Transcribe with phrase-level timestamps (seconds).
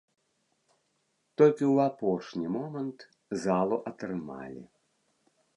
[1.41, 2.99] Толькі ў апошні момант
[3.45, 4.63] залу атрымалі.